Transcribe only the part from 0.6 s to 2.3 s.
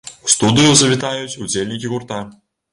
завітаюць удзельнікі гурта!